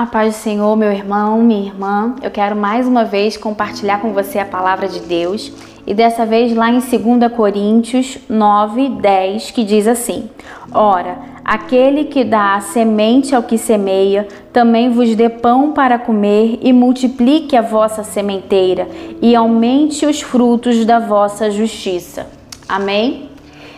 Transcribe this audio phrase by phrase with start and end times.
[0.00, 2.16] A paz do Senhor, meu irmão, minha irmã.
[2.22, 5.52] Eu quero mais uma vez compartilhar com você a palavra de Deus
[5.86, 10.30] e dessa vez lá em 2 Coríntios 9, 10, que diz assim:
[10.72, 16.72] Ora, aquele que dá semente ao que semeia, também vos dê pão para comer e
[16.72, 18.88] multiplique a vossa sementeira
[19.20, 22.26] e aumente os frutos da vossa justiça.
[22.66, 23.28] Amém?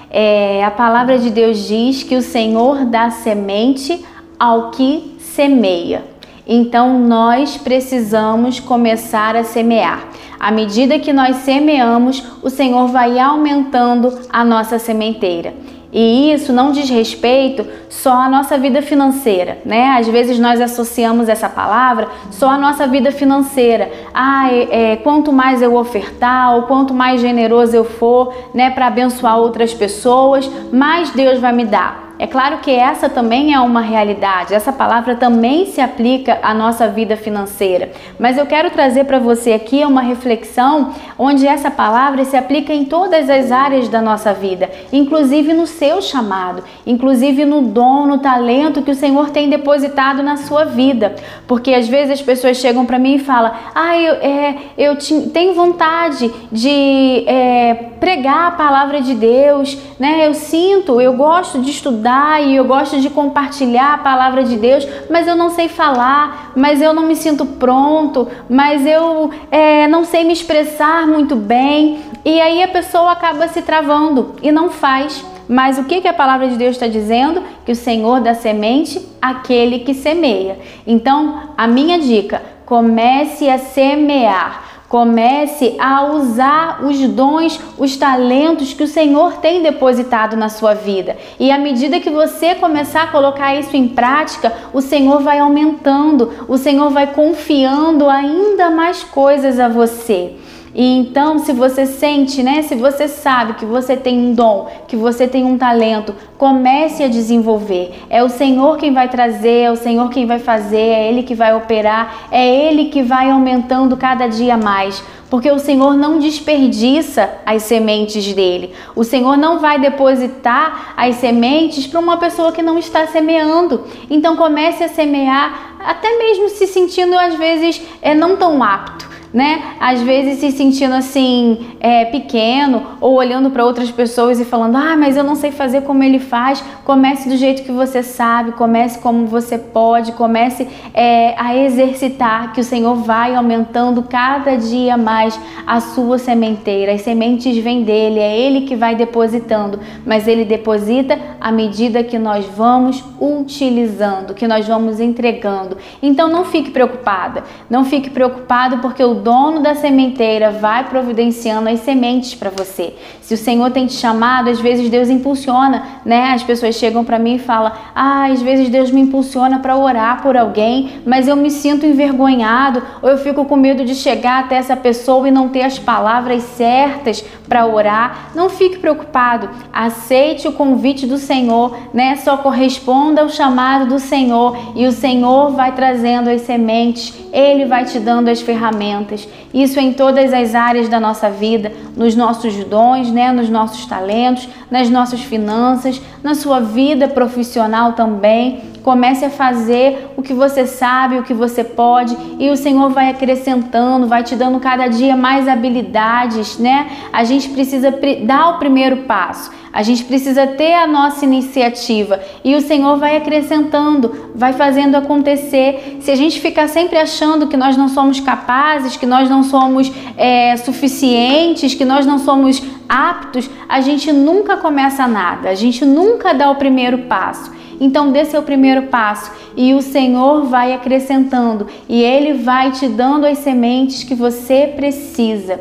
[0.08, 4.04] É, a palavra de Deus diz que o Senhor dá semente
[4.38, 6.11] ao que semeia.
[6.46, 10.04] Então nós precisamos começar a semear.
[10.38, 15.54] À medida que nós semeamos, o Senhor vai aumentando a nossa sementeira.
[15.92, 19.88] E isso não diz respeito só à nossa vida financeira, né?
[19.98, 23.92] Às vezes nós associamos essa palavra só à nossa vida financeira.
[24.14, 28.86] Ah, é, é, quanto mais eu ofertar, ou quanto mais generoso eu for, né, para
[28.86, 32.11] abençoar outras pessoas, mais Deus vai me dar.
[32.22, 36.86] É claro que essa também é uma realidade, essa palavra também se aplica à nossa
[36.86, 42.36] vida financeira, mas eu quero trazer para você aqui uma reflexão onde essa palavra se
[42.36, 48.06] aplica em todas as áreas da nossa vida, inclusive no seu chamado, inclusive no dom,
[48.06, 51.16] no talento que o Senhor tem depositado na sua vida.
[51.48, 54.96] Porque às vezes as pessoas chegam para mim e falam: Ah, eu, é, eu
[55.32, 60.26] tenho vontade de é, pregar a palavra de Deus, né?
[60.26, 64.84] Eu sinto, eu gosto de estudar e eu gosto de compartilhar a palavra de Deus,
[65.08, 70.04] mas eu não sei falar, mas eu não me sinto pronto, mas eu é, não
[70.04, 72.00] sei me expressar muito bem.
[72.24, 75.24] E aí a pessoa acaba se travando e não faz.
[75.48, 77.40] Mas o que, que a palavra de Deus está dizendo?
[77.64, 80.58] Que o Senhor dá semente àquele que semeia.
[80.84, 84.71] Então, a minha dica: comece a semear.
[84.92, 91.16] Comece a usar os dons, os talentos que o Senhor tem depositado na sua vida.
[91.40, 96.30] E à medida que você começar a colocar isso em prática, o Senhor vai aumentando,
[96.46, 100.34] o Senhor vai confiando ainda mais coisas a você.
[100.74, 104.96] E então, se você sente, né, se você sabe que você tem um dom, que
[104.96, 107.92] você tem um talento, comece a desenvolver.
[108.08, 111.34] É o Senhor quem vai trazer, é o Senhor quem vai fazer, é Ele que
[111.34, 115.04] vai operar, é Ele que vai aumentando cada dia mais.
[115.28, 118.72] Porque o Senhor não desperdiça as sementes dele.
[118.94, 123.84] O Senhor não vai depositar as sementes para uma pessoa que não está semeando.
[124.10, 129.76] Então comece a semear, até mesmo se sentindo às vezes é, não tão apto né?
[129.80, 134.96] Às vezes se sentindo assim é, pequeno ou olhando para outras pessoas e falando, ah,
[134.96, 136.62] mas eu não sei fazer como ele faz.
[136.84, 142.60] Comece do jeito que você sabe, comece como você pode, comece é, a exercitar, que
[142.60, 146.92] o Senhor vai aumentando cada dia mais a sua sementeira.
[146.92, 152.18] As sementes vêm dele, é ele que vai depositando, mas ele deposita à medida que
[152.18, 155.78] nós vamos utilizando, que nós vamos entregando.
[156.02, 161.80] Então não fique preocupada, não fique preocupado porque o dono da sementeira vai providenciando as
[161.80, 162.94] sementes para você.
[163.20, 166.32] Se o Senhor tem te chamado, às vezes Deus impulsiona, né?
[166.32, 170.22] As pessoas chegam para mim e falam: "Ah, às vezes Deus me impulsiona para orar
[170.22, 174.56] por alguém, mas eu me sinto envergonhado ou eu fico com medo de chegar até
[174.56, 178.32] essa pessoa e não ter as palavras certas para orar".
[178.34, 179.48] Não fique preocupado.
[179.72, 182.16] Aceite o convite do Senhor, né?
[182.16, 187.84] Só corresponda ao chamado do Senhor e o Senhor vai trazendo as sementes, ele vai
[187.84, 189.26] te dando as ferramentas.
[189.54, 194.48] Isso em todas as áreas da nossa vida, nos nossos dons, né, nos nossos talentos,
[194.70, 198.71] nas nossas finanças, na sua vida profissional também.
[198.82, 203.10] Comece a fazer o que você sabe, o que você pode, e o Senhor vai
[203.10, 206.88] acrescentando, vai te dando cada dia mais habilidades, né?
[207.12, 207.94] A gente precisa
[208.24, 209.50] dar o primeiro passo.
[209.72, 215.96] A gente precisa ter a nossa iniciativa e o Senhor vai acrescentando, vai fazendo acontecer.
[216.00, 219.90] Se a gente ficar sempre achando que nós não somos capazes, que nós não somos
[220.18, 226.34] é, suficientes, que nós não somos aptos, a gente nunca começa nada, a gente nunca
[226.34, 227.61] dá o primeiro passo.
[227.82, 233.26] Então, dê seu primeiro passo e o Senhor vai acrescentando e Ele vai te dando
[233.26, 235.60] as sementes que você precisa.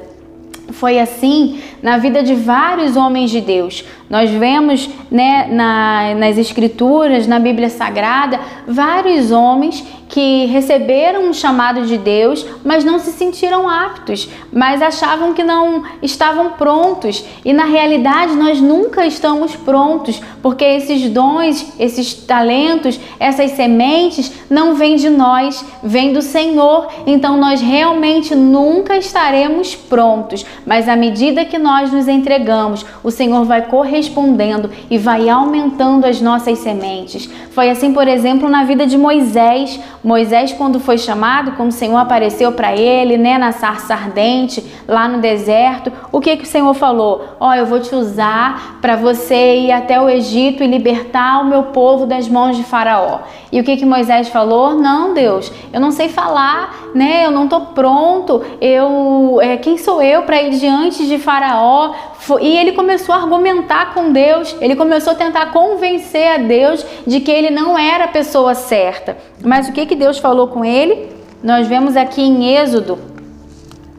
[0.70, 3.84] Foi assim na vida de vários homens de Deus.
[4.12, 11.86] Nós vemos né, na, nas Escrituras, na Bíblia Sagrada, vários homens que receberam um chamado
[11.86, 17.24] de Deus, mas não se sentiram aptos, mas achavam que não estavam prontos.
[17.46, 24.76] E na realidade, nós nunca estamos prontos, porque esses dons, esses talentos, essas sementes não
[24.76, 26.90] vêm de nós, vêm do Senhor.
[27.08, 33.46] Então nós realmente nunca estaremos prontos, mas à medida que nós nos entregamos, o Senhor
[33.46, 37.30] vai corresponder correspondendo e vai aumentando as nossas sementes.
[37.52, 39.80] Foi assim, por exemplo, na vida de Moisés.
[40.04, 45.08] Moisés, quando foi chamado, quando o Senhor apareceu para ele, né, na sarça ardente, lá
[45.08, 47.36] no deserto, o que que o Senhor falou?
[47.40, 51.46] Ó, oh, eu vou te usar para você ir até o Egito e libertar o
[51.46, 53.20] meu povo das mãos de Faraó.
[53.52, 54.74] E o que que Moisés falou?
[54.76, 57.26] Não, Deus, eu não sei falar, né?
[57.26, 58.42] Eu não tô pronto.
[58.60, 61.94] Eu, é, quem sou eu para ir diante de Faraó?
[62.40, 64.56] E ele começou a argumentar com Deus.
[64.62, 69.18] Ele começou a tentar convencer a Deus de que ele não era a pessoa certa.
[69.44, 71.10] Mas o que que Deus falou com ele?
[71.44, 72.98] Nós vemos aqui em Êxodo,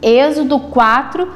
[0.01, 1.27] Êxodo 4,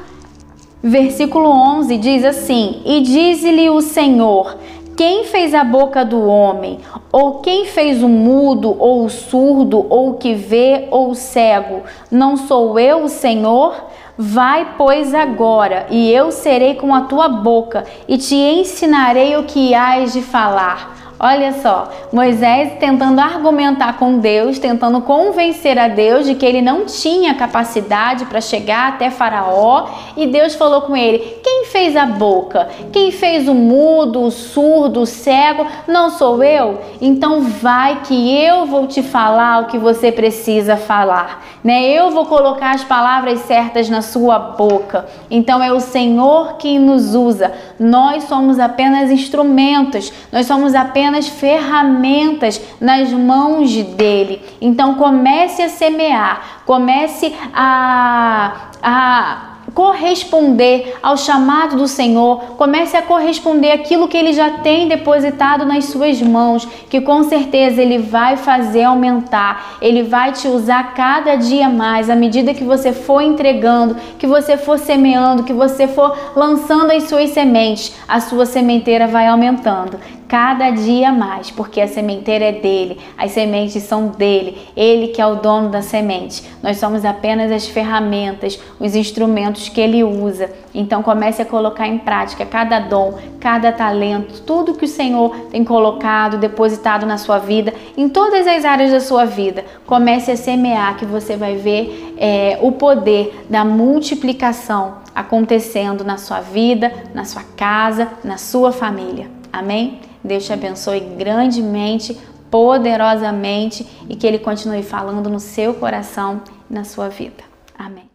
[0.82, 4.56] versículo 11 diz assim: E diz-lhe o Senhor:
[4.96, 6.80] quem fez a boca do homem?
[7.12, 11.82] Ou quem fez o mudo, ou o surdo, ou o que vê, ou o cego?
[12.10, 13.76] Não sou eu o Senhor?
[14.18, 19.72] Vai, pois, agora, e eu serei com a tua boca, e te ensinarei o que
[19.72, 20.97] hás de falar.
[21.20, 26.84] Olha só, Moisés tentando argumentar com Deus, tentando convencer a Deus de que ele não
[26.84, 32.68] tinha capacidade para chegar até Faraó, e Deus falou com ele: Quem fez a boca?
[32.92, 35.66] Quem fez o mudo, o surdo, o cego?
[35.88, 36.78] Não sou eu?
[37.00, 41.82] Então vai que eu vou te falar o que você precisa falar, né?
[41.82, 45.06] Eu vou colocar as palavras certas na sua boca.
[45.28, 47.52] Então é o Senhor quem nos usa.
[47.76, 54.42] Nós somos apenas instrumentos, nós somos apenas apenas ferramentas nas mãos dele.
[54.60, 63.70] Então comece a semear, comece a, a corresponder ao chamado do Senhor, comece a corresponder
[63.70, 68.84] aquilo que ele já tem depositado nas suas mãos, que com certeza ele vai fazer
[68.84, 74.26] aumentar, ele vai te usar cada dia mais à medida que você for entregando, que
[74.26, 79.98] você for semeando, que você for lançando as suas sementes, a sua sementeira vai aumentando
[80.28, 85.26] cada dia mais, porque a sementeira é dele, as sementes são dele, ele que é
[85.26, 86.44] o dono da semente.
[86.62, 90.50] Nós somos apenas as ferramentas, os instrumentos que ele usa.
[90.74, 95.64] Então comece a colocar em prática cada dom, cada talento, tudo que o Senhor tem
[95.64, 99.64] colocado, depositado na sua vida, em todas as áreas da sua vida.
[99.86, 106.40] Comece a semear, que você vai ver é, o poder da multiplicação acontecendo na sua
[106.40, 109.38] vida, na sua casa, na sua família.
[109.58, 110.00] Amém?
[110.22, 112.16] Deus te abençoe grandemente,
[112.48, 117.42] poderosamente e que Ele continue falando no seu coração e na sua vida.
[117.76, 118.07] Amém.